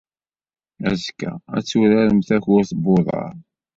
[0.89, 3.33] Azekka, ad turarem takurt n uḍar.